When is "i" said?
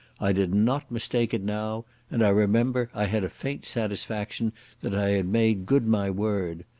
0.19-0.31, 2.23-2.29, 2.91-3.05, 4.95-5.09